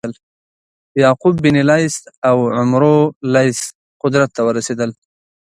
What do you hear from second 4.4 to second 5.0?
ورسېدل.